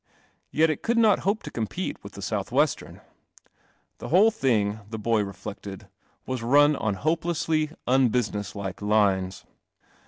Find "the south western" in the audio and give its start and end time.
2.13-3.01